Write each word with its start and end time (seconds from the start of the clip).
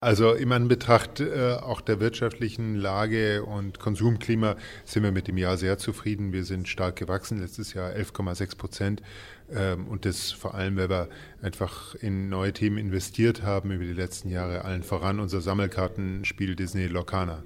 Also 0.00 0.32
im 0.32 0.52
Anbetracht 0.52 1.18
äh, 1.18 1.54
auch 1.54 1.80
der 1.80 1.98
wirtschaftlichen 1.98 2.76
Lage 2.76 3.44
und 3.44 3.80
Konsumklima 3.80 4.54
sind 4.84 5.02
wir 5.02 5.10
mit 5.10 5.26
dem 5.26 5.36
Jahr 5.36 5.56
sehr 5.56 5.76
zufrieden. 5.76 6.32
Wir 6.32 6.44
sind 6.44 6.68
stark 6.68 6.94
gewachsen, 6.94 7.40
letztes 7.40 7.74
Jahr 7.74 7.90
11,6 7.90 8.56
Prozent. 8.56 9.02
Ähm, 9.50 9.88
und 9.88 10.04
das 10.04 10.30
vor 10.30 10.54
allem, 10.54 10.76
weil 10.76 10.88
wir 10.88 11.08
einfach 11.42 11.96
in 11.96 12.28
neue 12.28 12.52
Themen 12.52 12.78
investiert 12.78 13.42
haben 13.42 13.72
über 13.72 13.84
die 13.84 13.92
letzten 13.92 14.28
Jahre, 14.28 14.64
allen 14.64 14.84
voran 14.84 15.18
unser 15.18 15.40
Sammelkartenspiel 15.40 16.54
Disney 16.54 16.86
Locana. 16.86 17.42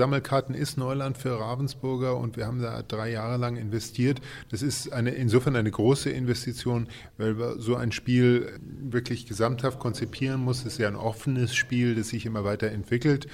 Sammelkarten 0.00 0.54
ist 0.54 0.78
Neuland 0.78 1.18
für 1.18 1.38
Ravensburger 1.38 2.16
und 2.16 2.38
wir 2.38 2.46
haben 2.46 2.62
da 2.62 2.80
drei 2.80 3.10
Jahre 3.10 3.36
lang 3.36 3.56
investiert. 3.56 4.22
Das 4.50 4.62
ist 4.62 4.90
eine, 4.94 5.10
insofern 5.10 5.56
eine 5.56 5.70
große 5.70 6.08
Investition, 6.08 6.88
weil 7.18 7.38
wir 7.38 7.60
so 7.60 7.76
ein 7.76 7.92
Spiel 7.92 8.58
wirklich 8.80 9.26
gesamthaft 9.26 9.78
konzipieren 9.78 10.40
muss. 10.40 10.60
Es 10.60 10.72
ist 10.72 10.78
ja 10.78 10.88
ein 10.88 10.96
offenes 10.96 11.54
Spiel, 11.54 11.94
das 11.94 12.08
sich 12.08 12.24
immer 12.24 12.44
weiterentwickelt. 12.44 13.26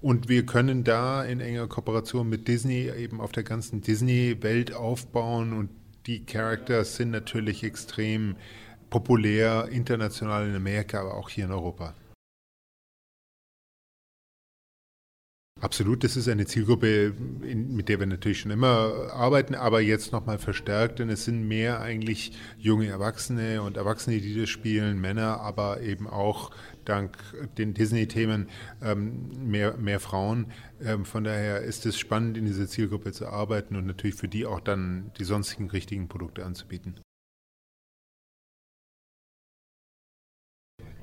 Und 0.00 0.28
wir 0.28 0.46
können 0.46 0.84
da 0.84 1.24
in 1.24 1.40
enger 1.40 1.66
Kooperation 1.66 2.28
mit 2.28 2.46
Disney 2.46 2.92
eben 2.96 3.20
auf 3.20 3.32
der 3.32 3.42
ganzen 3.42 3.80
Disney-Welt 3.80 4.72
aufbauen 4.72 5.52
und 5.52 5.68
die 6.06 6.24
Characters 6.24 6.94
sind 6.94 7.10
natürlich 7.10 7.64
extrem 7.64 8.36
populär, 8.88 9.66
international 9.72 10.48
in 10.48 10.54
Amerika, 10.54 11.00
aber 11.00 11.14
auch 11.14 11.28
hier 11.28 11.46
in 11.46 11.50
Europa. 11.50 11.92
Absolut, 15.64 16.04
das 16.04 16.14
ist 16.18 16.28
eine 16.28 16.44
Zielgruppe, 16.44 17.14
mit 17.40 17.88
der 17.88 17.98
wir 17.98 18.06
natürlich 18.06 18.40
schon 18.40 18.50
immer 18.50 19.10
arbeiten, 19.14 19.54
aber 19.54 19.80
jetzt 19.80 20.12
nochmal 20.12 20.36
verstärkt, 20.36 20.98
denn 20.98 21.08
es 21.08 21.24
sind 21.24 21.48
mehr 21.48 21.80
eigentlich 21.80 22.32
junge 22.58 22.88
Erwachsene 22.88 23.62
und 23.62 23.78
Erwachsene, 23.78 24.20
die 24.20 24.38
das 24.38 24.50
spielen, 24.50 25.00
Männer, 25.00 25.40
aber 25.40 25.80
eben 25.80 26.06
auch 26.06 26.50
dank 26.84 27.16
den 27.56 27.72
Disney-Themen 27.72 28.50
ähm, 28.82 29.30
mehr, 29.38 29.78
mehr 29.78 30.00
Frauen. 30.00 30.52
Ähm, 30.82 31.06
von 31.06 31.24
daher 31.24 31.62
ist 31.62 31.86
es 31.86 31.98
spannend, 31.98 32.36
in 32.36 32.44
dieser 32.44 32.68
Zielgruppe 32.68 33.12
zu 33.12 33.26
arbeiten 33.26 33.76
und 33.76 33.86
natürlich 33.86 34.16
für 34.16 34.28
die 34.28 34.44
auch 34.44 34.60
dann 34.60 35.12
die 35.18 35.24
sonstigen 35.24 35.70
richtigen 35.70 36.08
Produkte 36.08 36.44
anzubieten. 36.44 37.00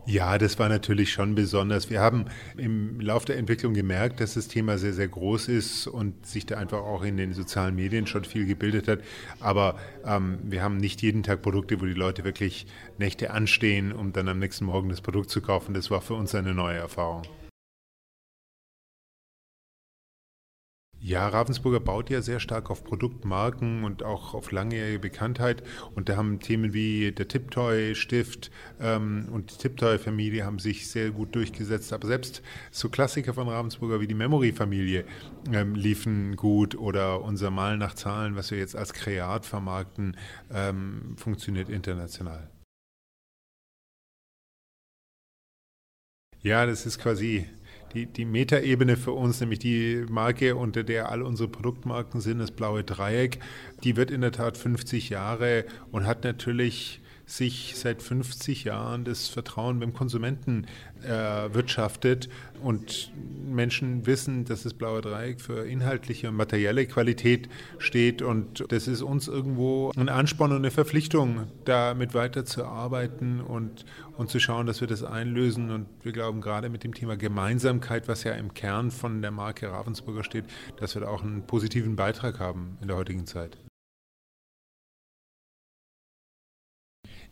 Ja, 0.05 0.37
das 0.39 0.57
war 0.57 0.67
natürlich 0.67 1.11
schon 1.11 1.35
besonders. 1.35 1.89
Wir 1.91 2.01
haben 2.01 2.25
im 2.57 2.99
Laufe 2.99 3.27
der 3.27 3.37
Entwicklung 3.37 3.73
gemerkt, 3.73 4.19
dass 4.19 4.33
das 4.33 4.47
Thema 4.47 4.77
sehr, 4.79 4.93
sehr 4.93 5.07
groß 5.07 5.47
ist 5.47 5.85
und 5.85 6.25
sich 6.25 6.45
da 6.47 6.57
einfach 6.57 6.79
auch 6.79 7.03
in 7.03 7.17
den 7.17 7.33
sozialen 7.33 7.75
Medien 7.75 8.07
schon 8.07 8.23
viel 8.23 8.45
gebildet 8.45 8.87
hat. 8.87 8.99
Aber 9.39 9.77
ähm, 10.03 10.39
wir 10.43 10.63
haben 10.63 10.77
nicht 10.77 11.03
jeden 11.03 11.21
Tag 11.21 11.43
Produkte, 11.43 11.79
wo 11.79 11.85
die 11.85 11.93
Leute 11.93 12.23
wirklich 12.23 12.65
Nächte 12.97 13.31
anstehen, 13.31 13.91
um 13.91 14.11
dann 14.11 14.27
am 14.27 14.39
nächsten 14.39 14.65
Morgen 14.65 14.89
das 14.89 15.01
Produkt 15.01 15.29
zu 15.29 15.39
kaufen. 15.39 15.75
Das 15.75 15.91
war 15.91 16.01
für 16.01 16.15
uns 16.15 16.33
eine 16.33 16.55
neue 16.55 16.77
Erfahrung. 16.77 17.21
Ja, 21.03 21.27
Ravensburger 21.27 21.79
baut 21.79 22.11
ja 22.11 22.21
sehr 22.21 22.39
stark 22.39 22.69
auf 22.69 22.83
Produktmarken 22.83 23.85
und 23.85 24.03
auch 24.03 24.35
auf 24.35 24.51
langjährige 24.51 24.99
Bekanntheit. 24.99 25.63
Und 25.95 26.09
da 26.09 26.15
haben 26.15 26.39
Themen 26.39 26.73
wie 26.73 27.11
der 27.11 27.27
Tiptoy-Stift 27.27 28.51
ähm, 28.79 29.27
und 29.31 29.51
die 29.51 29.57
Tiptoy-Familie 29.57 30.45
haben 30.45 30.59
sich 30.59 30.87
sehr 30.89 31.09
gut 31.09 31.33
durchgesetzt. 31.33 31.91
Aber 31.91 32.07
selbst 32.07 32.43
so 32.69 32.89
Klassiker 32.89 33.33
von 33.33 33.49
Ravensburger 33.49 33.99
wie 33.99 34.05
die 34.05 34.13
Memory-Familie 34.13 35.05
ähm, 35.51 35.73
liefen 35.73 36.35
gut 36.35 36.75
oder 36.75 37.23
unser 37.23 37.49
Malen 37.49 37.79
nach 37.79 37.95
Zahlen, 37.95 38.35
was 38.35 38.51
wir 38.51 38.59
jetzt 38.59 38.75
als 38.75 38.93
Kreat 38.93 39.47
vermarkten, 39.47 40.15
ähm, 40.53 41.15
funktioniert 41.17 41.69
international. 41.69 42.47
Ja, 46.43 46.67
das 46.67 46.85
ist 46.85 46.99
quasi 46.99 47.47
die, 47.93 48.05
die 48.05 48.25
Metaebene 48.25 48.97
für 48.97 49.11
uns, 49.11 49.39
nämlich 49.39 49.59
die 49.59 50.05
Marke, 50.09 50.55
unter 50.55 50.83
der 50.83 51.09
all 51.09 51.21
unsere 51.21 51.49
Produktmarken 51.49 52.21
sind, 52.21 52.39
das 52.39 52.51
blaue 52.51 52.83
Dreieck, 52.83 53.39
die 53.83 53.95
wird 53.95 54.11
in 54.11 54.21
der 54.21 54.31
Tat 54.31 54.57
50 54.57 55.09
Jahre 55.09 55.65
und 55.91 56.05
hat 56.05 56.23
natürlich 56.23 57.01
sich 57.31 57.73
seit 57.77 58.01
50 58.03 58.65
Jahren 58.65 59.05
das 59.05 59.29
Vertrauen 59.29 59.79
beim 59.79 59.93
Konsumenten 59.93 60.67
erwirtschaftet 61.01 62.29
und 62.61 63.11
Menschen 63.45 64.05
wissen, 64.05 64.45
dass 64.45 64.63
das 64.63 64.73
blaue 64.73 65.01
Dreieck 65.01 65.39
für 65.41 65.65
inhaltliche 65.65 66.27
und 66.29 66.35
materielle 66.35 66.85
Qualität 66.85 67.49
steht. 67.79 68.21
Und 68.21 68.65
das 68.69 68.87
ist 68.87 69.01
uns 69.01 69.27
irgendwo 69.27 69.91
ein 69.95 70.09
Ansporn 70.09 70.51
und 70.51 70.57
eine 70.57 70.71
Verpflichtung, 70.71 71.47
damit 71.65 72.13
weiterzuarbeiten 72.13 73.41
und, 73.41 73.85
und 74.17 74.29
zu 74.29 74.39
schauen, 74.39 74.67
dass 74.67 74.81
wir 74.81 74.87
das 74.87 75.03
einlösen. 75.03 75.71
Und 75.71 75.87
wir 76.03 76.11
glauben 76.11 76.41
gerade 76.41 76.69
mit 76.69 76.83
dem 76.83 76.93
Thema 76.93 77.15
Gemeinsamkeit, 77.15 78.07
was 78.07 78.23
ja 78.23 78.33
im 78.33 78.53
Kern 78.53 78.91
von 78.91 79.21
der 79.21 79.31
Marke 79.31 79.71
Ravensburger 79.71 80.23
steht, 80.23 80.45
dass 80.77 80.95
wir 80.95 81.01
da 81.01 81.07
auch 81.07 81.23
einen 81.23 81.47
positiven 81.47 81.95
Beitrag 81.95 82.39
haben 82.39 82.77
in 82.81 82.87
der 82.87 82.97
heutigen 82.97 83.25
Zeit. 83.25 83.57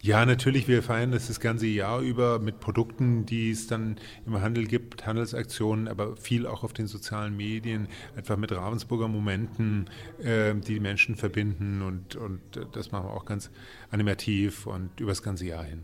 Ja, 0.01 0.25
natürlich. 0.25 0.69
Wir 0.69 0.81
feiern 0.81 1.11
das 1.11 1.27
das 1.27 1.41
ganze 1.41 1.67
Jahr 1.67 1.99
über 1.99 2.39
mit 2.39 2.61
Produkten, 2.61 3.25
die 3.25 3.51
es 3.51 3.67
dann 3.67 3.97
im 4.25 4.39
Handel 4.39 4.65
gibt, 4.65 5.05
Handelsaktionen, 5.05 5.89
aber 5.89 6.15
viel 6.15 6.47
auch 6.47 6.63
auf 6.63 6.71
den 6.71 6.87
sozialen 6.87 7.35
Medien, 7.35 7.89
einfach 8.15 8.37
mit 8.37 8.53
Ravensburger 8.53 9.09
Momenten, 9.09 9.89
äh, 10.23 10.55
die 10.55 10.79
die 10.79 10.79
Menschen 10.79 11.15
verbinden 11.15 11.81
und, 11.81 12.15
und 12.15 12.39
das 12.71 12.91
machen 12.91 13.07
wir 13.07 13.13
auch 13.13 13.25
ganz 13.25 13.51
animativ 13.91 14.67
und 14.67 15.01
über 15.01 15.11
das 15.11 15.23
ganze 15.23 15.45
Jahr 15.45 15.63
hin. 15.63 15.83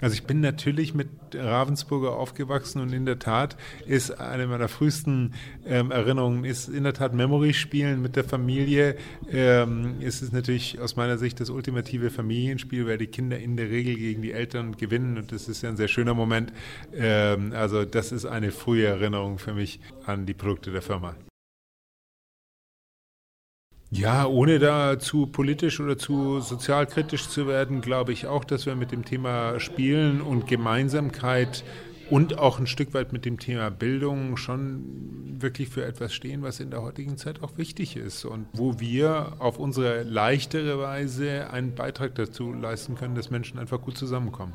Also 0.00 0.14
ich 0.14 0.22
bin 0.22 0.38
natürlich 0.38 0.94
mit 0.94 1.08
Ravensburger 1.34 2.12
aufgewachsen 2.12 2.80
und 2.80 2.92
in 2.92 3.04
der 3.04 3.18
Tat 3.18 3.56
ist 3.84 4.12
eine 4.20 4.46
meiner 4.46 4.68
frühesten 4.68 5.34
ähm, 5.66 5.90
Erinnerungen 5.90 6.44
ist 6.44 6.68
in 6.68 6.84
der 6.84 6.94
Tat 6.94 7.14
Memory-Spielen 7.14 8.00
mit 8.00 8.14
der 8.14 8.22
Familie. 8.22 8.94
Ähm, 9.28 9.96
es 10.00 10.22
ist 10.22 10.32
natürlich 10.32 10.78
aus 10.78 10.94
meiner 10.94 11.18
Sicht 11.18 11.40
das 11.40 11.50
ultimative 11.50 12.10
Familienspiel, 12.10 12.86
weil 12.86 12.98
die 12.98 13.08
Kinder 13.08 13.40
in 13.40 13.56
der 13.56 13.70
Regel 13.70 13.96
gegen 13.96 14.22
die 14.22 14.30
Eltern 14.30 14.76
gewinnen 14.76 15.18
und 15.18 15.32
das 15.32 15.48
ist 15.48 15.62
ja 15.62 15.68
ein 15.68 15.76
sehr 15.76 15.88
schöner 15.88 16.14
Moment. 16.14 16.52
Ähm, 16.94 17.52
also 17.52 17.84
das 17.84 18.12
ist 18.12 18.24
eine 18.24 18.52
frühe 18.52 18.86
Erinnerung 18.86 19.40
für 19.40 19.52
mich 19.52 19.80
an 20.06 20.26
die 20.26 20.34
Produkte 20.34 20.70
der 20.70 20.82
Firma. 20.82 21.16
Ja, 23.90 24.26
ohne 24.26 24.58
da 24.58 24.98
zu 24.98 25.26
politisch 25.26 25.80
oder 25.80 25.96
zu 25.96 26.40
sozialkritisch 26.40 27.28
zu 27.28 27.46
werden, 27.46 27.80
glaube 27.80 28.12
ich 28.12 28.26
auch, 28.26 28.44
dass 28.44 28.66
wir 28.66 28.76
mit 28.76 28.92
dem 28.92 29.04
Thema 29.04 29.58
Spielen 29.60 30.20
und 30.20 30.46
Gemeinsamkeit 30.46 31.64
und 32.10 32.38
auch 32.38 32.58
ein 32.58 32.66
Stück 32.66 32.92
weit 32.92 33.14
mit 33.14 33.24
dem 33.24 33.38
Thema 33.38 33.70
Bildung 33.70 34.36
schon 34.36 35.38
wirklich 35.40 35.70
für 35.70 35.86
etwas 35.86 36.12
stehen, 36.12 36.42
was 36.42 36.60
in 36.60 36.70
der 36.70 36.82
heutigen 36.82 37.16
Zeit 37.16 37.42
auch 37.42 37.56
wichtig 37.56 37.96
ist 37.96 38.26
und 38.26 38.46
wo 38.52 38.78
wir 38.78 39.36
auf 39.38 39.58
unsere 39.58 40.02
leichtere 40.02 40.78
Weise 40.78 41.50
einen 41.50 41.74
Beitrag 41.74 42.14
dazu 42.14 42.52
leisten 42.52 42.94
können, 42.94 43.14
dass 43.14 43.30
Menschen 43.30 43.58
einfach 43.58 43.80
gut 43.80 43.96
zusammenkommen. 43.96 44.52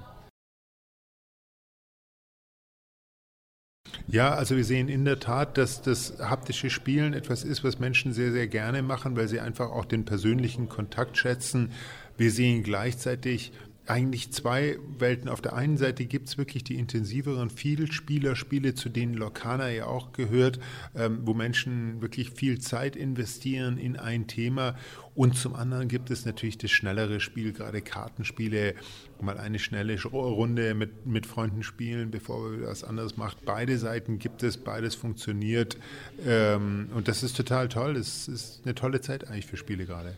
Ja, 4.14 4.36
also 4.36 4.56
wir 4.56 4.64
sehen 4.64 4.90
in 4.90 5.06
der 5.06 5.20
Tat, 5.20 5.58
dass 5.58 5.82
das 5.82 6.20
haptische 6.20 6.70
Spielen 6.70 7.14
etwas 7.14 7.44
ist, 7.44 7.64
was 7.64 7.80
Menschen 7.80 8.14
sehr, 8.14 8.32
sehr 8.32 8.46
gerne 8.46 8.84
machen, 8.84 9.18
weil 9.18 9.28
sie 9.28 9.40
einfach 9.40 9.72
auch 9.72 9.86
den 9.86 10.06
persönlichen 10.06 10.70
Kontakt 10.70 11.18
schätzen. 11.18 11.72
Wir 12.16 12.30
sehen 12.30 12.62
gleichzeitig 12.62 13.54
eigentlich 13.86 14.32
zwei 14.32 14.78
Welten. 14.98 15.30
Auf 15.30 15.42
der 15.42 15.54
einen 15.54 15.78
Seite 15.78 16.06
gibt 16.06 16.30
es 16.30 16.38
wirklich 16.38 16.64
die 16.64 16.76
intensiveren 16.76 17.50
Vielspielerspiele, 17.50 18.76
zu 18.76 18.90
denen 18.90 19.14
Lorcana 19.14 19.70
ja 19.70 19.88
auch 19.88 20.14
gehört, 20.14 20.60
ähm, 20.96 21.20
wo 21.24 21.34
Menschen 21.34 22.02
wirklich 22.02 22.32
viel 22.32 22.60
Zeit 22.60 22.96
investieren 22.96 23.78
in 23.78 23.98
ein 23.98 24.28
Thema. 24.28 24.76
Und 25.16 25.38
zum 25.38 25.54
anderen 25.54 25.90
gibt 25.90 26.10
es 26.12 26.26
natürlich 26.26 26.58
das 26.58 26.72
schnellere 26.72 27.20
Spiel, 27.20 27.54
gerade 27.54 27.82
Kartenspiele, 27.82 28.76
mal 29.22 29.38
eine 29.38 29.60
schnelle 29.60 30.02
Runde 30.04 30.74
mit, 30.74 31.06
mit 31.06 31.26
Freunden 31.26 31.64
spielen, 31.64 32.12
bevor 32.12 32.50
man 32.50 32.64
was 32.64 32.84
anderes 32.84 33.18
macht. 33.18 33.46
Beide 33.46 33.78
Seiten 33.78 34.20
gibt 34.20 34.44
es, 34.44 34.58
beides 34.58 34.96
funktioniert. 34.96 35.78
Ähm, 36.26 36.90
und 36.94 37.08
das 37.08 37.24
ist 37.24 37.38
total 37.38 37.70
toll. 37.70 37.96
Das 37.96 38.28
ist 38.28 38.62
eine 38.66 38.76
tolle 38.76 39.02
Zeit 39.02 39.28
eigentlich 39.28 39.46
für 39.46 39.58
Spiele 39.58 39.86
gerade. 39.86 40.18